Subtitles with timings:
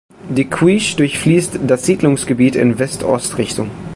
[0.29, 3.69] Die Queich durchfließt das Siedlungsgebiet in West-Ost-Richtung.